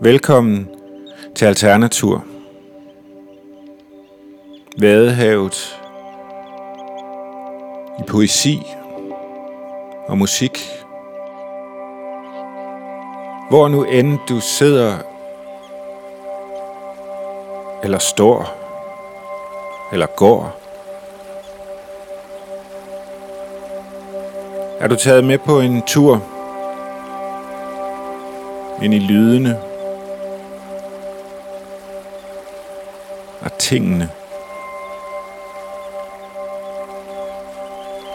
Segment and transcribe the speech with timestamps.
[0.00, 0.68] Velkommen
[1.34, 2.24] til Alternatur.
[4.80, 5.80] Vadehavet
[7.98, 8.62] i poesi
[10.08, 10.58] og musik.
[13.48, 14.98] Hvor nu end du sidder
[17.82, 18.54] eller står
[19.92, 20.60] eller går.
[24.80, 26.22] Er du taget med på en tur
[28.82, 29.67] ind i lydene
[33.68, 34.10] tingene?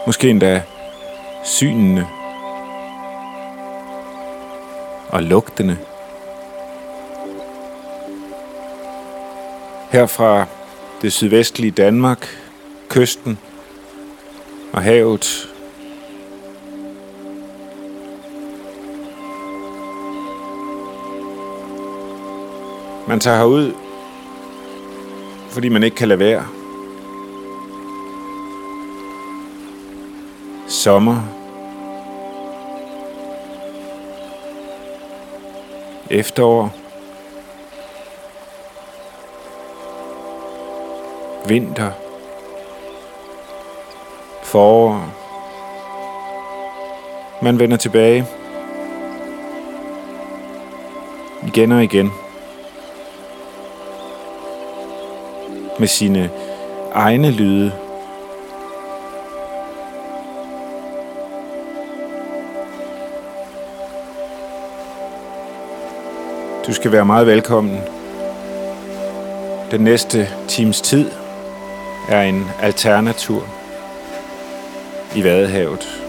[0.06, 0.62] Måske endda
[1.44, 2.06] synene
[5.08, 5.78] og lugtene.
[9.90, 10.46] Her fra
[11.02, 12.28] det sydvestlige Danmark,
[12.88, 13.38] kysten
[14.72, 15.48] og havet.
[23.08, 23.83] Man tager herud,
[25.54, 26.44] fordi man ikke kan lade være.
[30.68, 31.20] Sommer.
[36.10, 36.84] Efterår.
[41.46, 41.90] vinter,
[44.42, 45.08] forår.
[47.42, 48.26] Man vender tilbage.
[51.46, 52.23] Igen og igen.
[55.78, 56.30] Med sine
[56.94, 57.72] egne lyde.
[66.66, 67.80] Du skal være meget velkommen
[69.74, 71.10] den næste times tid
[72.08, 73.48] er en alternatur
[75.16, 76.03] i Vadehavet.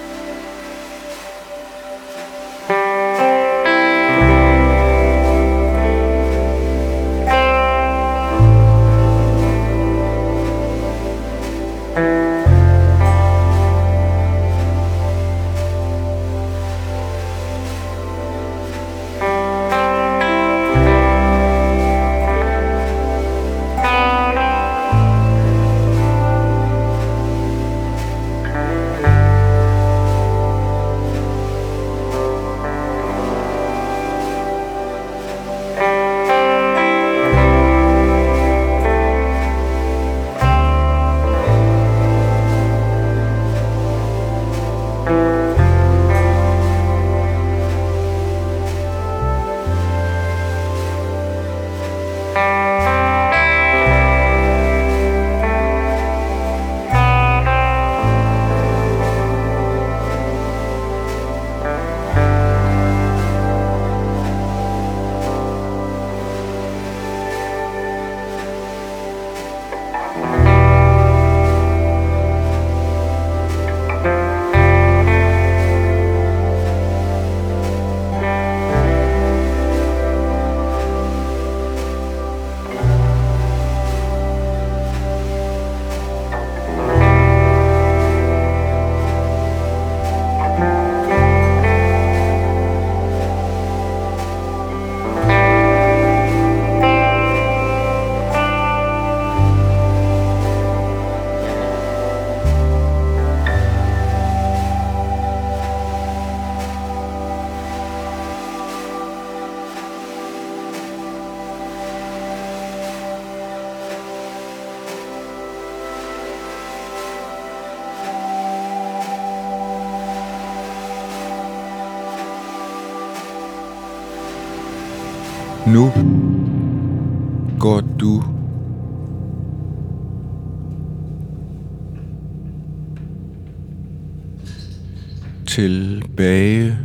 [135.55, 136.77] Tilbage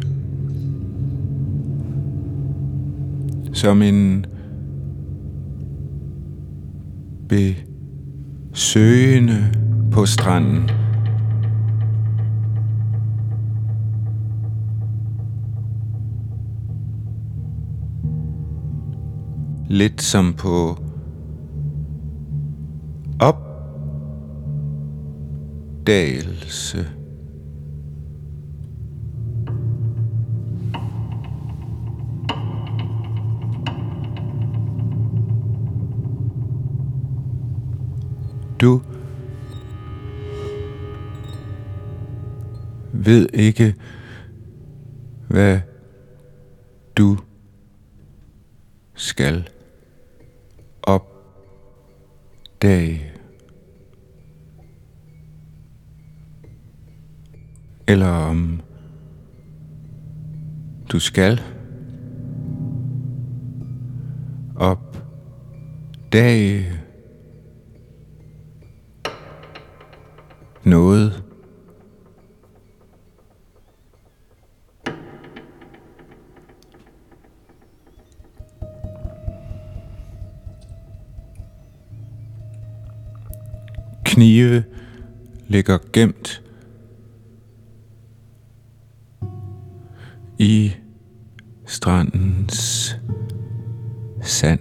[3.53, 4.27] som en
[8.53, 9.53] besøgende
[9.93, 10.71] på stranden.
[19.69, 20.79] lidt som på
[25.81, 27.00] opdagelse.
[42.93, 43.75] Ved ikke,
[45.29, 45.61] hvad
[46.97, 47.19] du
[48.95, 49.49] skal
[50.83, 51.13] opdage.
[57.89, 58.61] Eller om
[60.93, 61.41] du skal
[64.57, 65.21] opdage
[70.65, 71.30] noget
[84.21, 84.65] knive
[85.49, 86.43] ligger gemt
[90.39, 90.73] i
[91.67, 92.97] strandens
[94.23, 94.61] sand.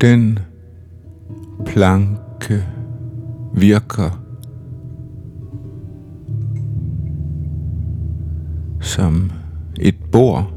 [0.00, 0.38] Den
[1.66, 2.64] planke
[3.54, 4.22] virker
[8.80, 9.32] som
[9.80, 10.51] et bord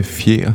[0.00, 0.52] med fjer.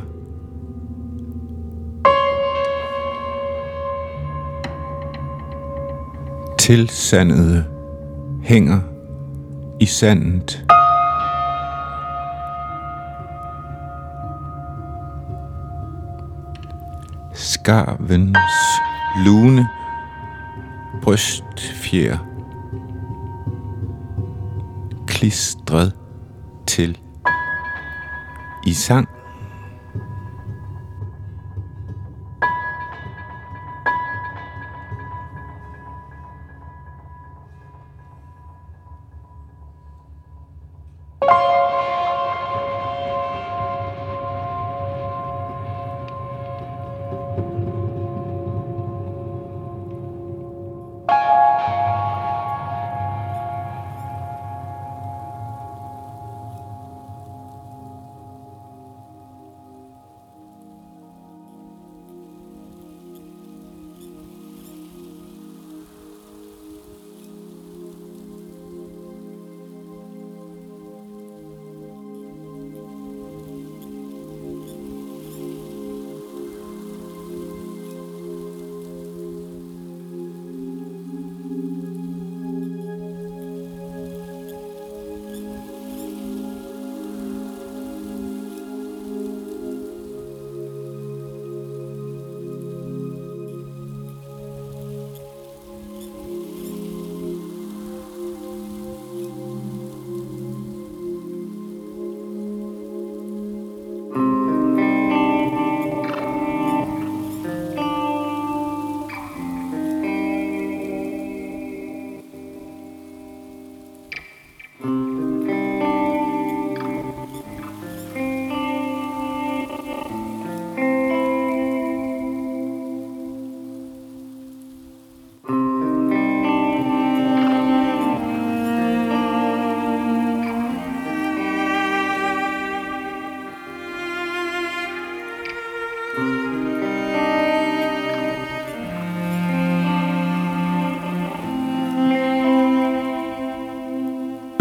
[6.60, 7.66] Tilsandede
[8.44, 8.80] hænger
[9.80, 10.66] i sandet.
[17.34, 18.38] Skarvens
[19.26, 19.68] lune
[21.04, 22.18] brystfjer
[25.08, 25.94] klistret
[26.68, 26.98] til
[28.68, 29.15] i sang.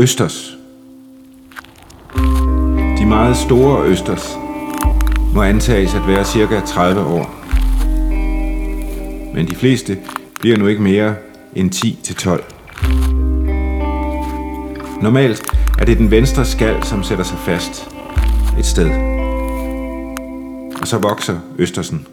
[0.04, 0.56] Østers.
[2.98, 4.36] De meget store Østers
[5.34, 7.34] må antages at være cirka 30 år.
[9.34, 9.98] Men de fleste
[10.40, 11.14] bliver nu ikke mere
[11.54, 12.42] end 10-12.
[15.02, 15.42] Normalt
[15.78, 17.88] er det den venstre skal, som sætter sig fast
[18.58, 18.90] et sted.
[20.80, 22.06] Og så vokser Østersen.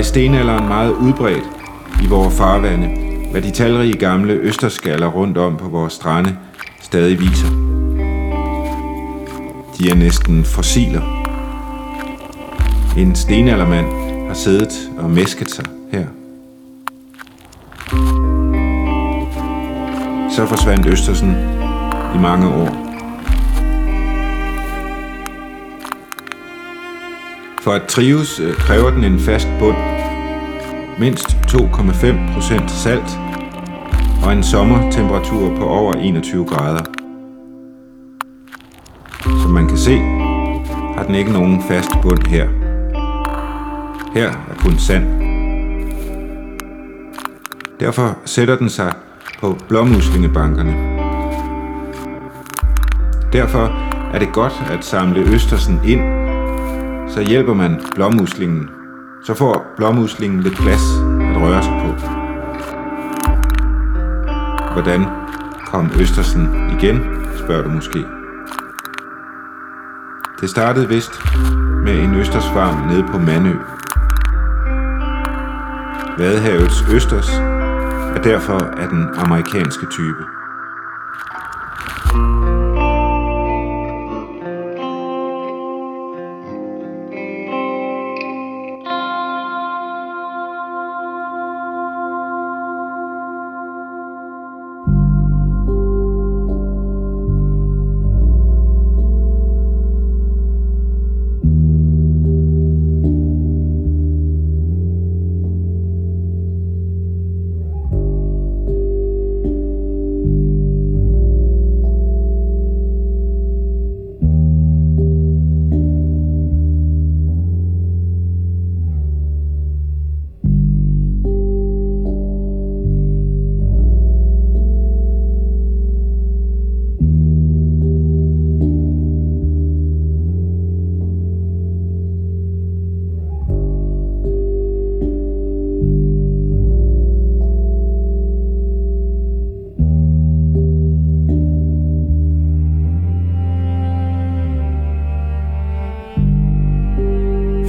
[0.00, 1.44] I stenalderen meget udbredt
[2.02, 2.88] i vores farvande,
[3.30, 6.36] hvad de talrige gamle østerskaller rundt om på vores strande
[6.80, 7.48] stadig viser.
[9.78, 11.02] De er næsten fossiler.
[12.98, 13.86] En stenaldermand
[14.26, 16.06] har siddet og mæsket sig her.
[20.30, 21.30] Så forsvandt Østersen
[22.14, 22.89] i mange år.
[27.60, 29.76] For at trives øh, kræver den en fast bund,
[30.98, 33.18] mindst 2,5% salt
[34.24, 36.84] og en sommertemperatur på over 21 grader.
[39.42, 39.96] Som man kan se,
[40.96, 42.48] har den ikke nogen fast bund her.
[44.14, 45.04] Her er kun sand.
[47.80, 48.92] Derfor sætter den sig
[49.40, 50.72] på blåmuslingebankerne.
[53.32, 56.29] Derfor er det godt at samle østersen ind,
[57.14, 58.70] så hjælper man blåmuslingen.
[59.22, 60.82] Så får blåmuslingen lidt plads
[61.20, 61.90] at røre sig på.
[64.72, 65.04] Hvordan
[65.66, 68.06] kom østersen igen, spørger du måske.
[70.40, 71.12] Det startede vist
[71.84, 73.54] med en østersfarm nede på Manø.
[76.18, 77.30] Vadehavets østers
[78.16, 80.39] er derfor af den amerikanske type.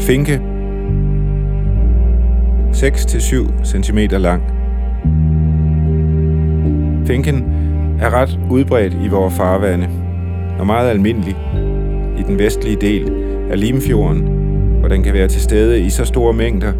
[0.01, 0.41] Finke
[2.74, 4.43] 6-7 cm lang.
[7.08, 7.43] Finken
[8.00, 9.88] er ret udbredt i vores farvande
[10.60, 11.36] og meget almindelig
[12.20, 13.12] i den vestlige del
[13.51, 14.22] af Limfjorden,
[14.79, 16.74] hvor den kan være til stede i så store mængder,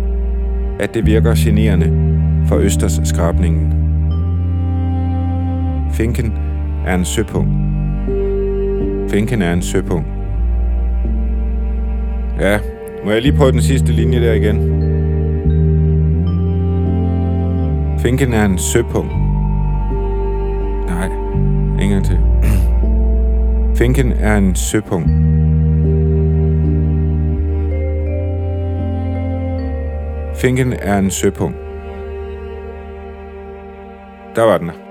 [0.80, 1.92] at det virker generende
[2.48, 3.74] for Østers skrabningen.
[5.92, 6.34] Finken
[6.86, 7.48] er en søpung.
[9.10, 10.08] Finken er en søpung.
[12.40, 12.60] Ja,
[13.06, 14.58] må jeg lige prøve den sidste linje der igen?
[18.02, 19.08] Finken er en søpung.
[20.88, 21.06] Nej,
[21.82, 22.20] en gang til.
[23.80, 25.06] Finken er en søpung.
[30.36, 31.56] Finken er en søpung.
[34.36, 34.91] Der var den der.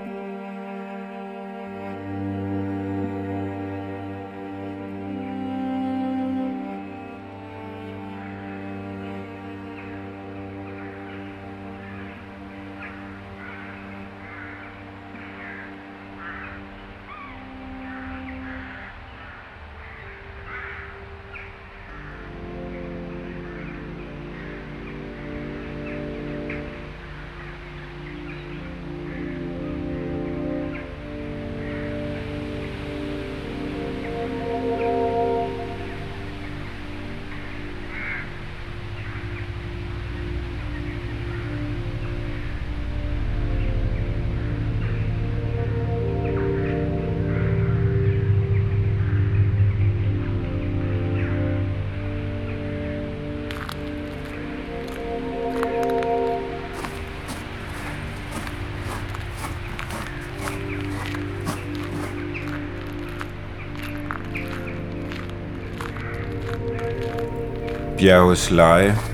[68.01, 69.10] Bjerges leje.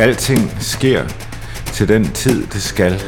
[0.00, 1.04] Alting sker
[1.72, 3.02] til den tid, det skal.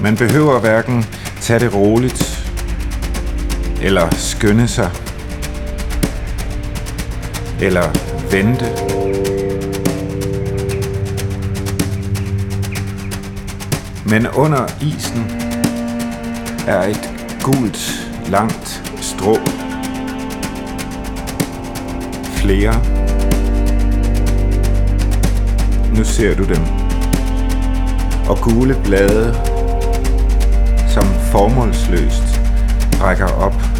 [0.00, 1.04] Man behøver hverken
[1.40, 2.48] tage det roligt
[3.82, 4.90] eller skynde sig
[7.60, 7.90] eller
[8.30, 8.66] vente.
[14.06, 15.30] Men under isen
[16.66, 17.10] er et
[17.42, 19.38] gult, langt strå
[22.44, 22.74] flere.
[25.96, 26.62] Nu ser du dem.
[28.28, 29.34] Og gule blade,
[30.88, 32.40] som formålsløst
[33.00, 33.73] rækker op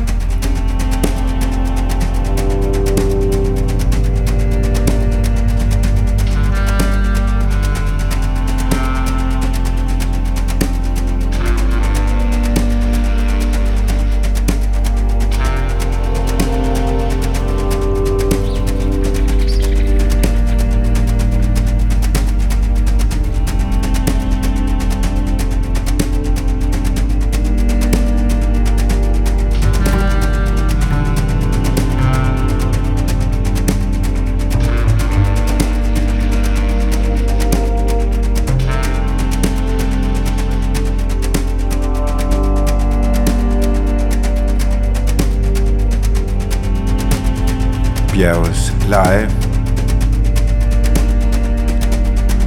[48.94, 49.30] leje.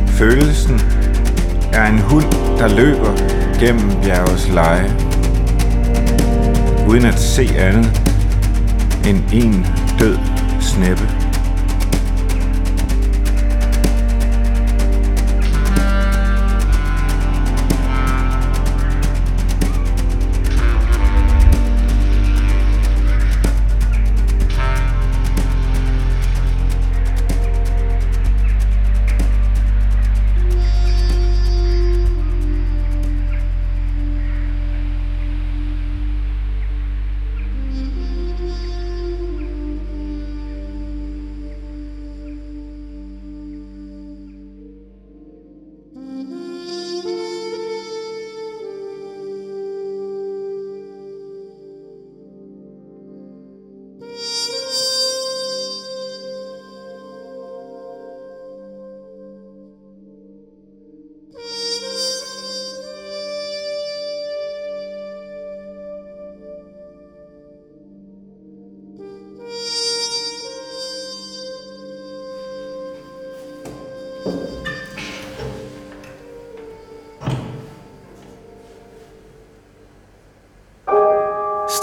[0.07, 0.81] Følelsen
[1.73, 2.23] er en hund,
[2.59, 3.13] der løber
[3.59, 4.91] gennem bjergets leje,
[6.87, 8.01] uden at se andet
[9.07, 9.65] end en
[9.99, 10.17] død
[10.59, 11.16] sneppe.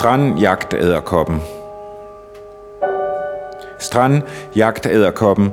[0.05, 1.41] Strandjagtæderkoppen
[3.79, 5.53] Strandjagtæderkoppen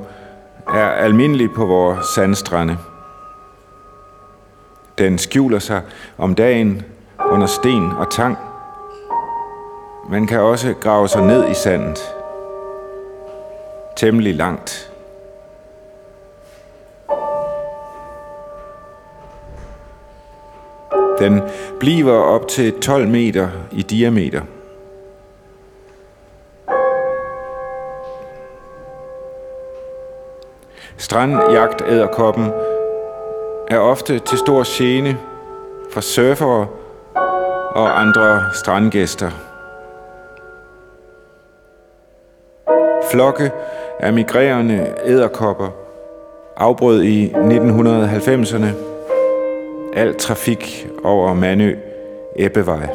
[0.67, 2.77] er almindelig på vores sandstrande.
[4.97, 5.81] Den skjuler sig
[6.17, 6.81] om dagen
[7.31, 8.37] under sten og tang.
[10.09, 11.99] Man kan også grave sig ned i sandet.
[13.97, 14.90] Temmelig langt.
[21.21, 21.41] Den
[21.79, 24.41] bliver op til 12 meter i diameter.
[30.97, 32.45] Strandjagtæderkoppen
[33.67, 35.17] er ofte til stor gene
[35.91, 36.67] for surfere
[37.75, 39.31] og andre strandgæster.
[43.11, 43.51] Flokke
[43.99, 45.69] af migrerende æderkopper
[46.57, 48.90] afbrød i 1990'erne
[49.93, 51.75] al trafik over Manø
[52.35, 52.87] Ebbevej.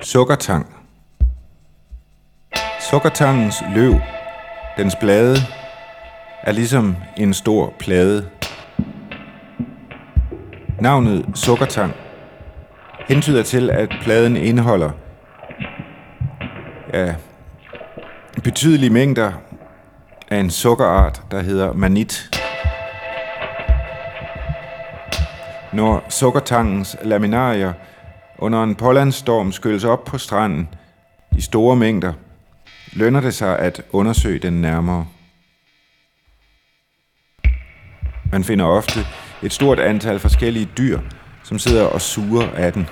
[0.00, 0.66] Sukkertang
[2.80, 3.94] Sukkertangens løv,
[4.76, 5.36] dens blade,
[6.42, 8.28] er ligesom en stor plade.
[10.82, 11.92] Navnet sukkertang
[13.08, 14.90] hentyder til, at pladen indeholder
[16.92, 17.14] ja,
[18.44, 19.32] betydelige mængder
[20.28, 22.40] af en sukkerart, der hedder manit.
[25.72, 27.72] Når sukkertangens laminarier
[28.38, 30.68] under en pålandsstorm skylles op på stranden
[31.36, 32.12] i store mængder,
[32.92, 35.06] lønner det sig at undersøge den nærmere.
[38.32, 39.00] Man finder ofte
[39.42, 40.98] et stort antal forskellige dyr,
[41.42, 42.88] som sidder og suger af den.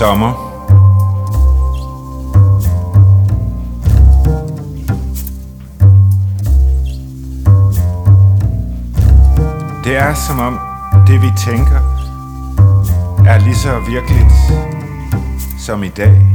[0.00, 0.32] Sommer.
[9.84, 10.58] Det er som om
[11.06, 11.80] det vi tænker
[13.26, 14.32] er lige så virkeligt
[15.58, 16.26] som i dag.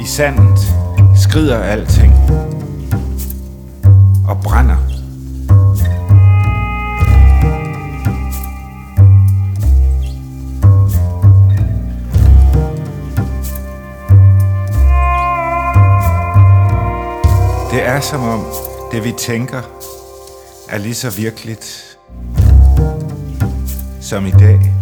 [0.00, 0.74] I sandet
[1.14, 2.14] skrider alting
[4.28, 4.85] og brænder.
[17.76, 18.44] Det er som om
[18.92, 19.62] det vi tænker
[20.68, 21.98] er lige så virkeligt
[24.00, 24.75] som i dag.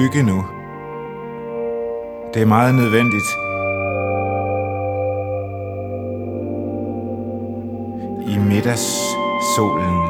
[0.00, 0.44] Skygge nu.
[2.34, 3.28] Det er meget nødvendigt.
[8.28, 10.00] I middagssolen.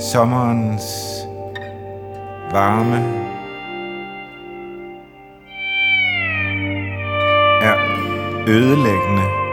[0.00, 0.86] Sommerens
[2.52, 2.96] varme
[7.62, 7.76] er
[8.48, 9.45] ødelæggende.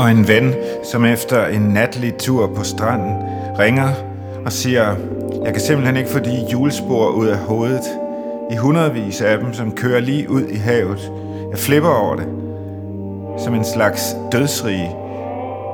[0.00, 3.14] Og en ven, som efter en natlig tur på stranden
[3.58, 3.88] ringer
[4.44, 4.96] og siger,
[5.44, 7.84] jeg kan simpelthen ikke få de julespor ud af hovedet.
[8.50, 11.12] I hundredvis af dem, som kører lige ud i havet.
[11.50, 12.26] Jeg flipper over det.
[13.38, 14.96] Som en slags dødsrige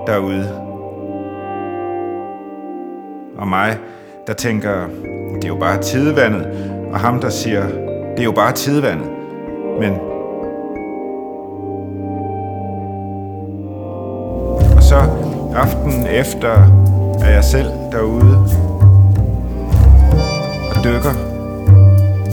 [0.06, 0.48] derude.
[3.38, 3.78] Og mig,
[4.26, 4.86] der tænker,
[5.34, 6.46] det er jo bare tidevandet.
[6.92, 7.62] Og ham, der siger,
[8.10, 9.08] det er jo bare tidevandet.
[9.80, 9.92] Men
[16.16, 16.52] efter
[17.20, 18.38] er jeg selv derude
[20.70, 21.14] og dykker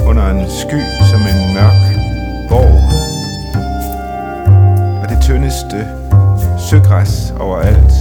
[0.07, 1.81] under en sky som en mørk
[2.49, 2.75] borg.
[5.03, 5.87] Og det tyndeste
[6.69, 7.93] søgræs overalt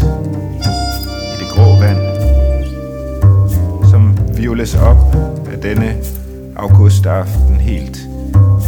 [0.60, 2.00] i det grå vand,
[3.90, 5.16] som violes op
[5.52, 5.94] af denne
[6.56, 7.98] augustaften helt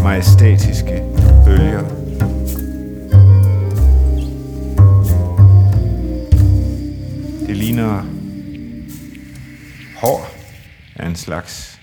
[0.02, 1.02] majestætiske
[1.44, 2.03] bølger.
[7.54, 8.02] Det ligner
[9.96, 10.28] hår
[10.96, 11.73] af en slags.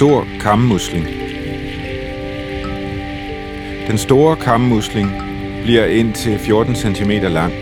[0.00, 1.06] Stor kammusling.
[3.88, 5.12] Den store kammusling
[5.62, 7.52] bliver indtil 14 cm lang.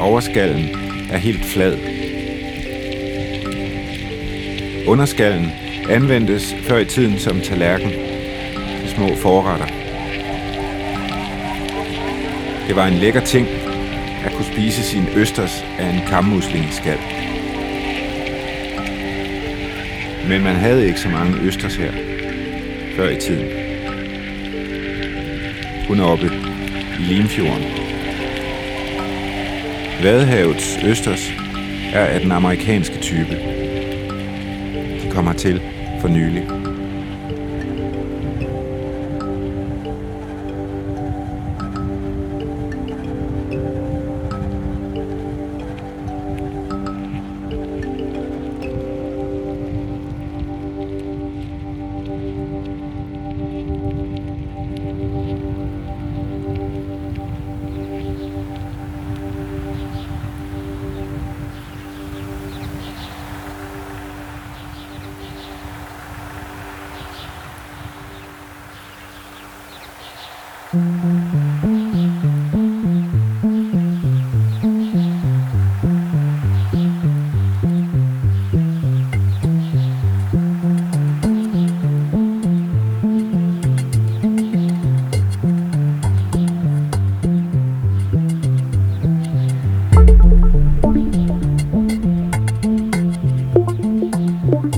[0.00, 0.68] Overskallen
[1.10, 1.76] er helt flad.
[4.86, 5.52] Underskallen
[5.90, 7.90] anvendtes før i tiden som tallerken
[8.80, 9.66] til små forretter.
[12.68, 13.46] Det var en lækker ting
[14.24, 17.19] at kunne spise sin østers af en kammusling-skal.
[20.28, 21.92] Men man havde ikke så mange østers her
[22.96, 23.48] før i tiden.
[25.86, 26.26] Kun oppe
[27.00, 27.64] i Limfjorden.
[30.02, 31.32] Vadehavets østers
[31.92, 33.34] er af den amerikanske type.
[35.02, 35.62] De kommer til
[36.00, 36.69] for nylig.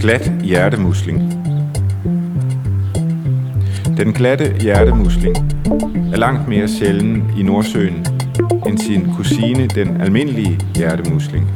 [0.02, 1.20] Glat hjertemusling.
[3.96, 5.36] Den glatte hjertemusling
[6.12, 8.06] er langt mere sjælden i Nordsøen
[8.66, 11.48] end sin kusine, den almindelige hjertemusling,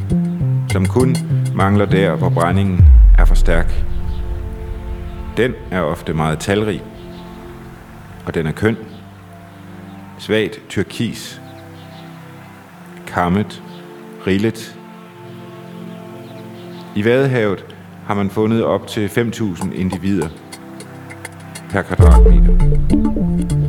[0.71, 1.15] som kun
[1.55, 2.85] mangler der, hvor brændingen
[3.17, 3.73] er for stærk.
[5.37, 6.83] Den er ofte meget talrig,
[8.25, 8.77] og den er køn,
[10.19, 11.41] svagt turkis,
[13.07, 13.63] kammet,
[14.27, 14.79] rillet.
[16.95, 17.76] I Vadehavet
[18.07, 20.27] har man fundet op til 5.000 individer
[21.69, 23.66] per kvadratmeter.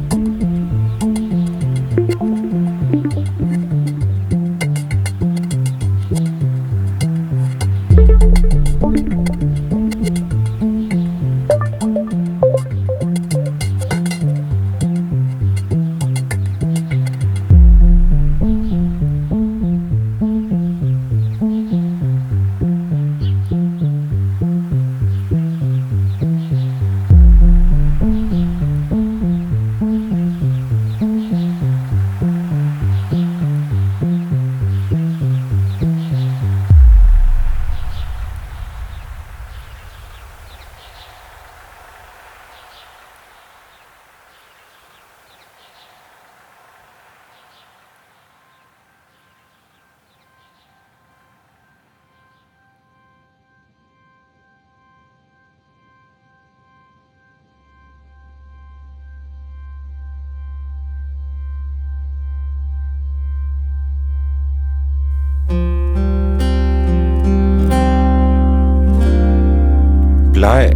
[70.38, 70.72] Bleg,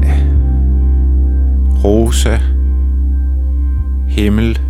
[1.84, 2.38] rosa,
[4.08, 4.60] himmel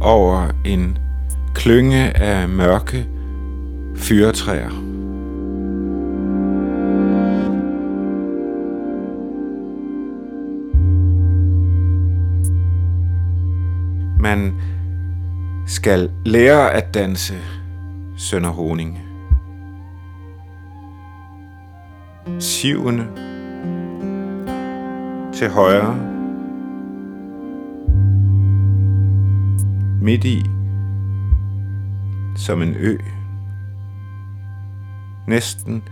[0.00, 0.98] over en
[1.54, 3.06] klynge af mørke
[3.96, 4.70] fyretræer.
[14.20, 14.54] Man
[15.66, 17.34] skal lære at danse,
[18.16, 19.05] Sønder Honing.
[22.40, 23.06] Syvende
[25.34, 25.96] til højre.
[30.02, 30.42] Midt i
[32.36, 32.98] som en ø.
[35.26, 35.82] Næsten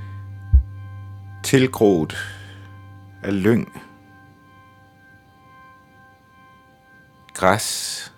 [1.43, 2.17] tilgroet
[3.23, 3.73] af lyng.
[7.35, 8.13] Græs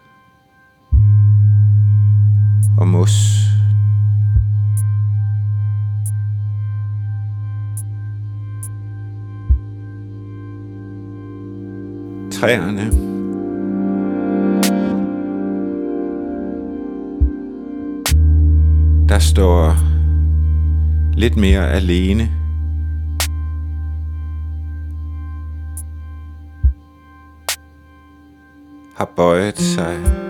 [2.79, 3.56] og mos.
[12.47, 12.91] Træerne.
[19.09, 19.77] Der står
[21.15, 22.31] lidt mere alene.
[28.97, 30.26] Har bøjet sig.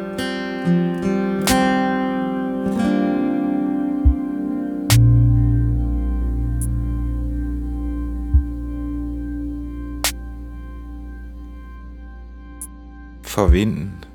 [13.37, 14.06] For vinden.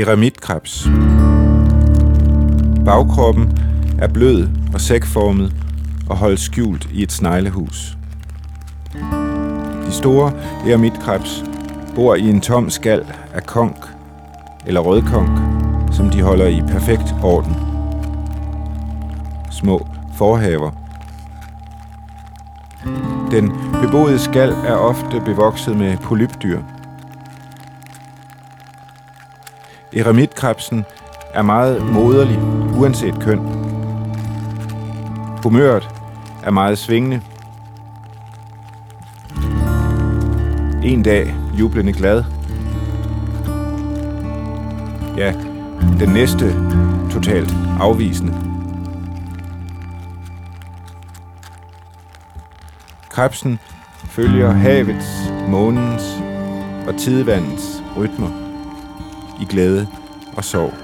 [0.00, 0.88] Eremitkrebs.
[2.84, 3.58] Bagkroppen
[3.98, 5.52] er blød og sækformet
[6.10, 7.96] og holdt skjult i et sneglehus.
[9.86, 10.32] De store
[10.66, 11.44] eremitkrebs
[11.94, 13.76] bor i en tom skal af konk
[14.66, 15.38] eller rødkonk,
[15.92, 17.56] som de holder i perfekt orden.
[19.50, 20.70] Små forhaver.
[23.30, 26.60] Den beboede skal er ofte bevokset med polypdyr–
[29.92, 30.84] Eremitkrebsen
[31.34, 32.38] er meget moderlig,
[32.78, 33.38] uanset køn.
[35.42, 35.88] Humøret
[36.42, 37.22] er meget svingende.
[40.84, 42.24] En dag jublende glad.
[45.16, 45.32] Ja,
[46.00, 46.54] den næste
[47.10, 48.34] totalt afvisende.
[53.08, 53.58] Krebsen
[54.04, 56.02] følger havets, månens
[56.86, 58.39] og tidevandets rytmer
[59.40, 59.86] i glæde
[60.36, 60.74] og sorg.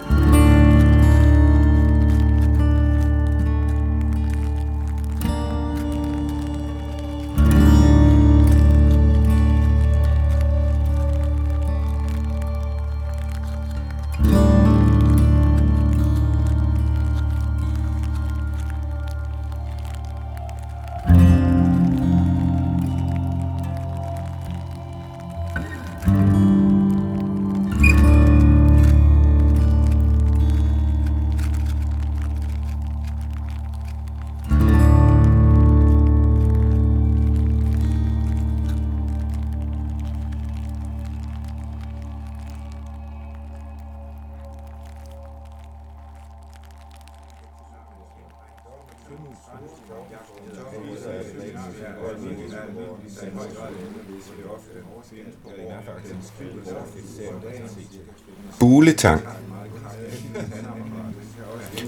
[59.07, 59.22] Sang.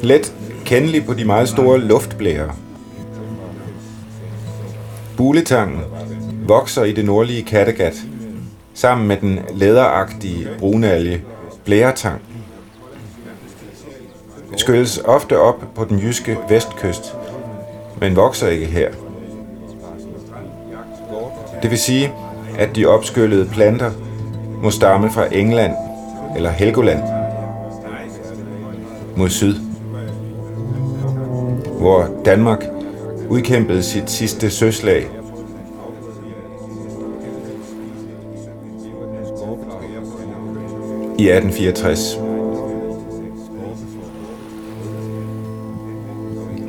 [0.03, 2.55] Let kendelig på de meget store luftblære.
[5.17, 5.81] Buletangen
[6.47, 7.95] vokser i det nordlige Kattegat
[8.75, 11.23] sammen med den læderagtige brunalge
[11.65, 12.21] blæretang.
[14.57, 17.15] Skylles ofte op på den jyske vestkyst,
[18.01, 18.91] men vokser ikke her.
[21.63, 22.13] Det vil sige,
[22.59, 23.91] at de opskyllede planter
[24.63, 25.88] må stamme fra England
[26.37, 27.03] eller Helgoland
[29.17, 29.55] mod syd,
[31.79, 32.65] hvor Danmark
[33.29, 35.09] udkæmpede sit sidste søslag.
[41.19, 42.17] I 1864.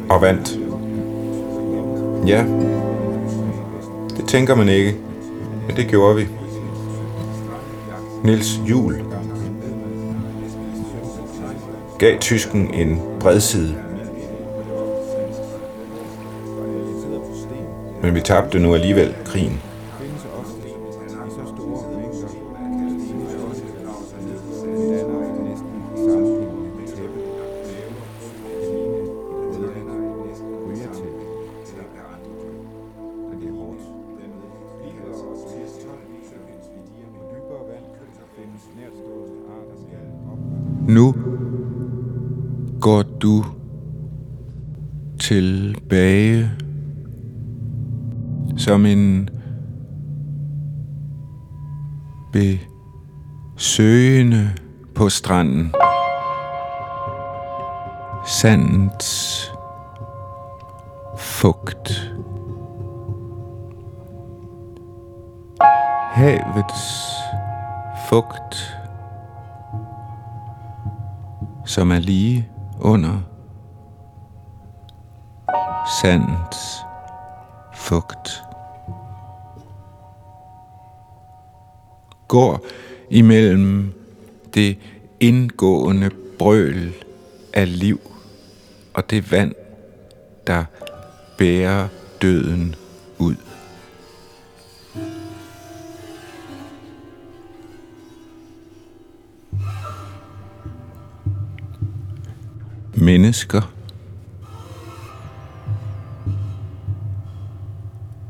[0.10, 0.60] Og vandt.
[2.28, 2.46] Ja,
[4.18, 4.96] det tænker man ikke,
[5.68, 6.28] men det gjorde vi.
[8.24, 9.02] Nils Jul
[12.00, 13.76] gav tysken en bredside.
[18.02, 19.62] Men vi tabte nu alligevel krigen.
[55.10, 55.74] Stranden.
[58.26, 59.52] Sandens
[61.18, 62.12] fugt.
[66.14, 67.14] Havets
[68.10, 68.80] fugt
[71.70, 72.50] som er lige
[72.80, 73.20] under
[76.02, 76.86] sandens
[77.74, 78.44] fugt.
[82.28, 82.60] Går
[83.10, 83.94] imellem
[84.54, 84.78] det
[85.20, 86.10] indgående
[86.40, 86.94] brøl
[87.54, 88.00] af liv
[88.94, 89.56] og det vand,
[90.48, 90.66] der
[91.38, 91.88] bærer
[92.22, 92.76] døden
[93.18, 93.36] ud.
[102.94, 103.74] Mennesker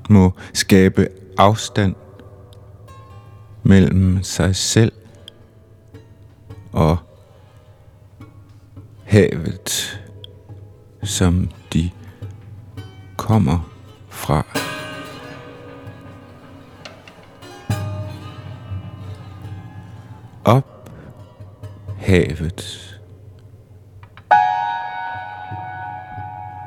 [0.10, 1.96] må skabe afstand
[3.64, 4.92] mellem sig selv
[9.20, 10.00] havet,
[11.04, 11.90] som de
[13.18, 13.70] kommer
[14.10, 14.46] fra.
[20.46, 20.90] Op
[21.98, 22.86] havet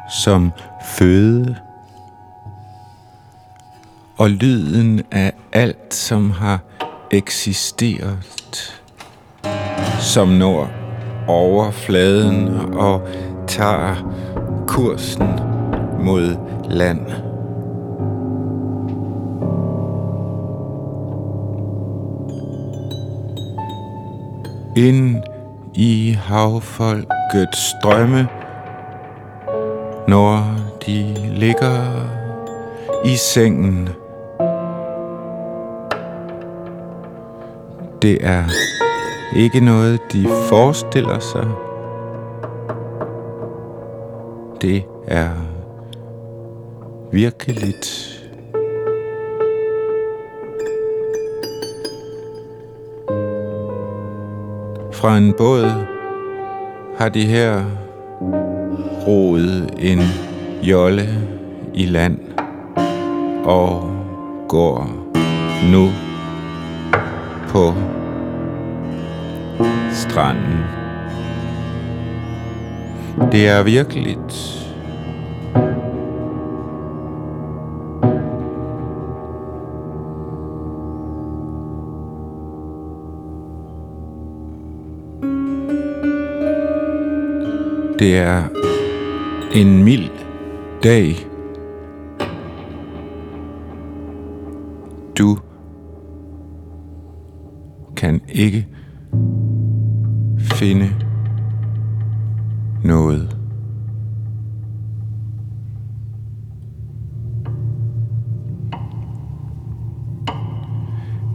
[0.08, 0.52] som
[0.84, 1.56] føde
[4.16, 6.60] og lyden af alt, som har
[7.10, 8.82] eksisteret,
[10.00, 10.81] som når
[11.28, 13.08] overfladen og
[13.46, 14.14] tager
[14.66, 15.28] kursen
[16.00, 16.36] mod
[16.70, 17.00] land.
[24.76, 25.22] Ind
[25.74, 28.28] i havfolkets drømme,
[30.08, 30.44] når
[30.86, 31.82] de ligger
[33.04, 33.88] i sengen.
[38.02, 38.44] Det er
[39.36, 41.48] ikke noget, de forestiller sig.
[44.62, 45.30] Det er
[47.12, 48.08] virkeligt.
[54.92, 55.70] Fra en båd
[56.98, 57.64] har de her
[59.06, 60.00] roet en
[60.62, 61.08] jolle
[61.74, 62.18] i land
[63.44, 63.90] og
[64.48, 64.90] går
[65.72, 65.88] nu
[67.48, 67.74] på
[69.92, 70.64] stranden.
[73.32, 74.58] Det er virkeligt.
[87.98, 88.42] Det er
[89.54, 90.10] en mild
[90.82, 91.26] dag.
[95.18, 95.38] Du
[97.96, 98.66] kan ikke
[100.62, 100.94] finde
[102.84, 103.36] noget.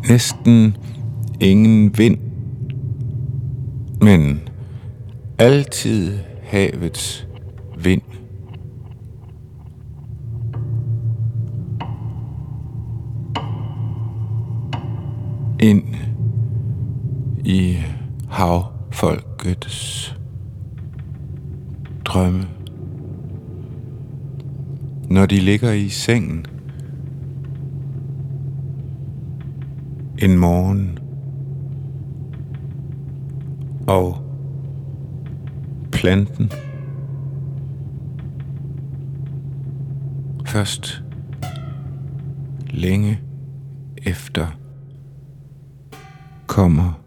[0.10, 0.78] Næsten
[1.40, 2.18] ingen vind,
[4.02, 4.40] men
[5.38, 7.28] altid havets
[7.84, 8.02] vind.
[15.60, 15.84] Ind
[17.46, 17.78] i
[19.00, 20.18] folkets
[22.06, 22.48] drømme.
[25.10, 26.46] Når de ligger i sengen
[30.18, 31.00] en morgen
[33.88, 34.18] og
[35.92, 36.52] planten
[40.46, 41.04] først
[42.70, 43.20] længe
[43.98, 44.48] efter
[46.48, 47.07] kommer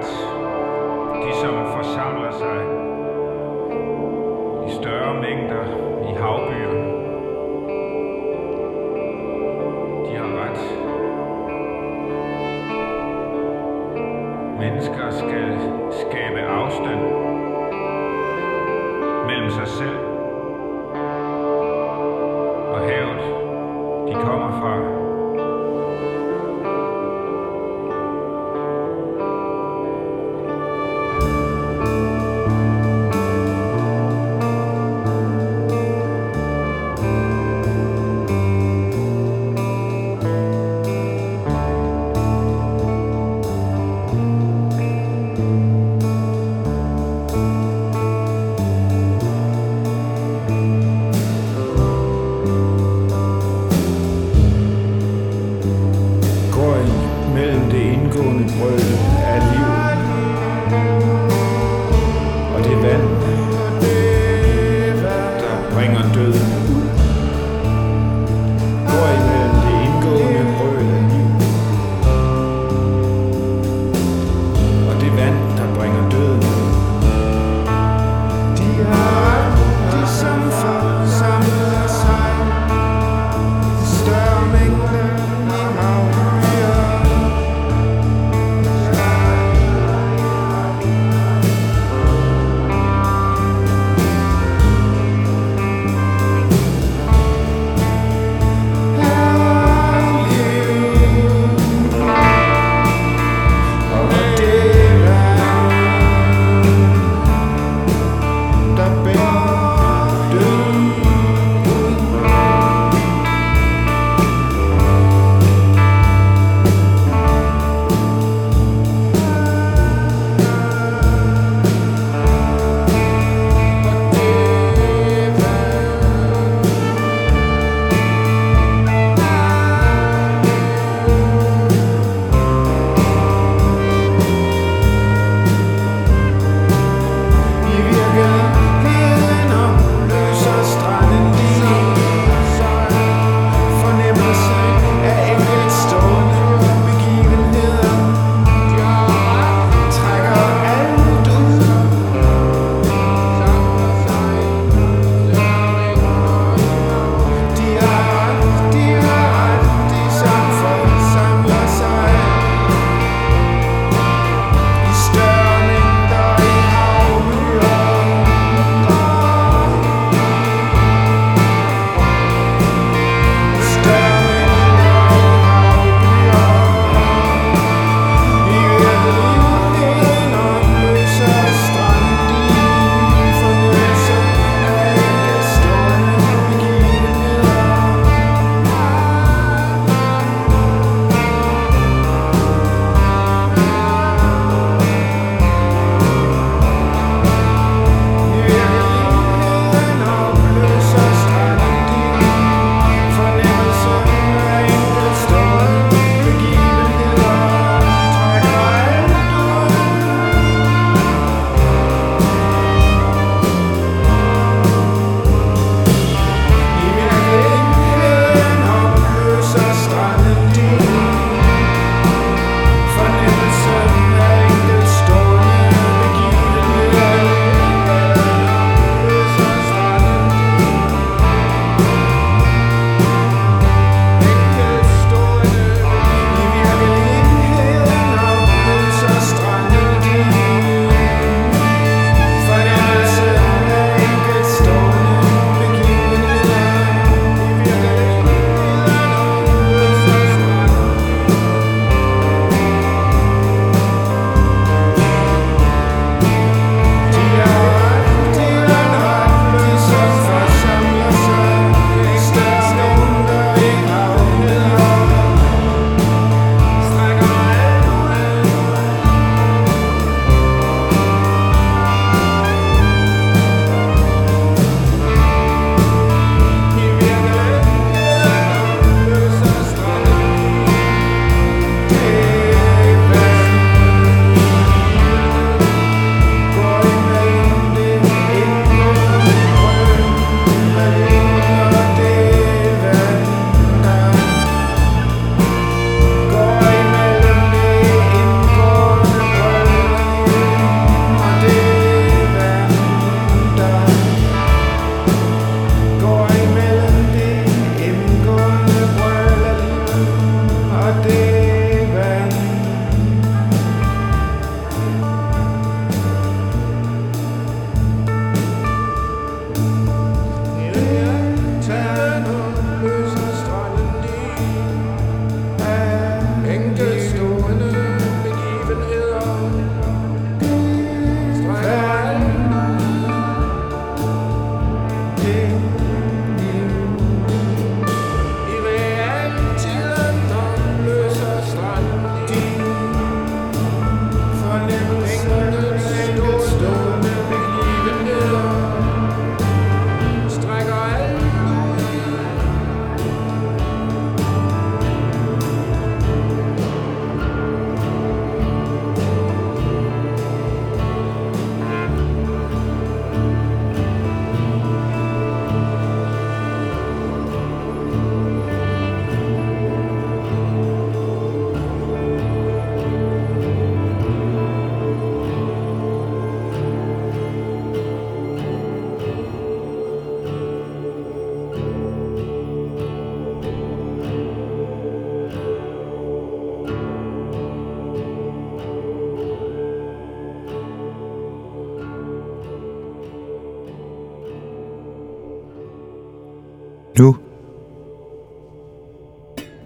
[0.00, 2.58] ret, de som forsamler sig
[4.68, 5.64] i større mængder
[6.10, 6.72] i havbyer,
[10.06, 10.60] de har ret.
[14.60, 15.58] Mennesker skal
[15.90, 17.00] skabe afstand
[19.26, 20.09] mellem sig selv.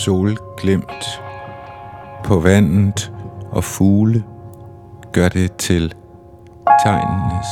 [0.05, 1.23] Solglimt
[2.25, 3.13] på vandet
[3.53, 4.25] og fugle
[5.13, 5.95] gør det til
[6.83, 7.47] tegnenes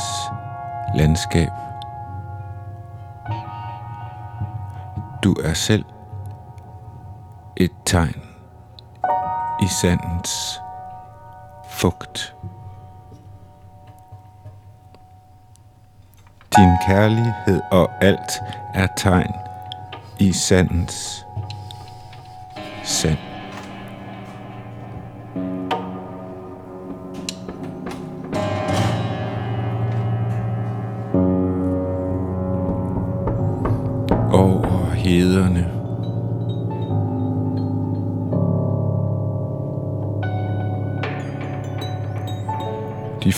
[0.95, 1.49] landskab.
[5.23, 5.85] Du er selv
[7.57, 8.21] et tegn
[9.61, 10.61] i sandens
[11.69, 12.35] fugt.
[16.57, 18.31] Din kærlighed og alt
[18.73, 19.33] er tegn
[20.19, 21.25] i sandens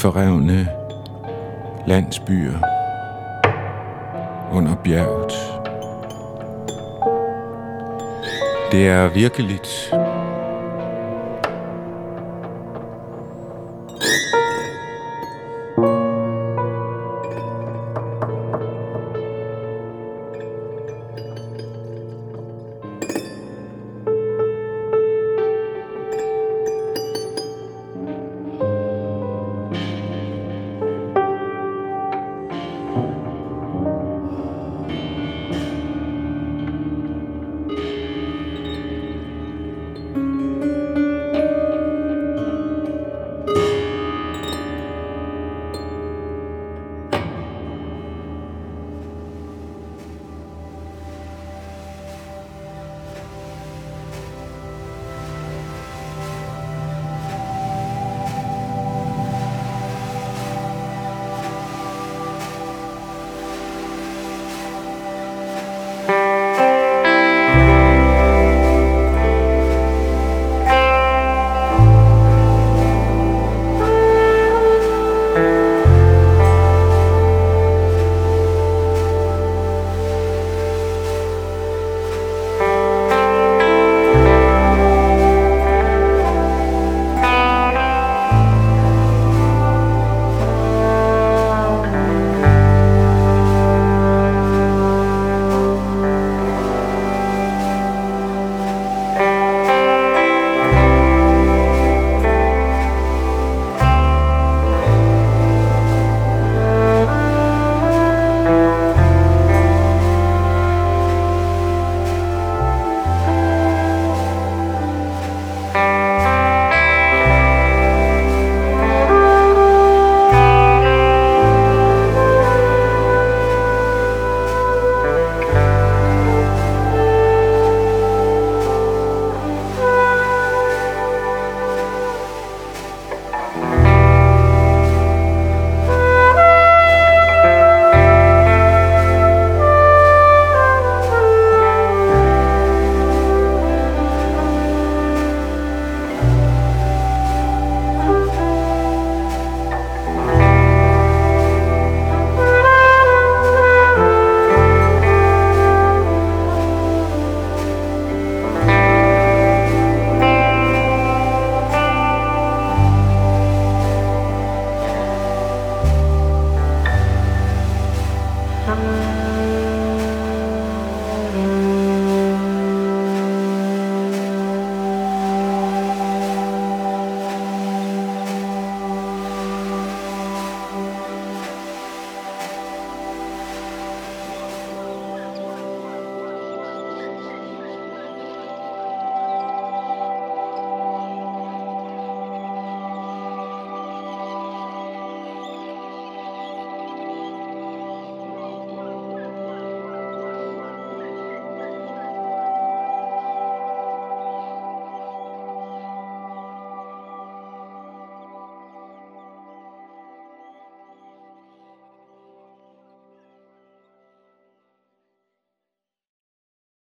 [0.01, 0.67] forrevne
[1.87, 2.57] landsbyer
[4.51, 5.31] under bjerget.
[8.71, 9.93] Det er virkeligt